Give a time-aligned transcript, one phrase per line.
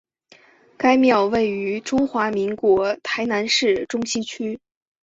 [0.79, 4.59] 该庙位于中华民国台南市中西区。